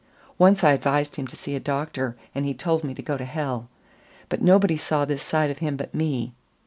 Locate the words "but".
4.29-4.41, 5.77-5.93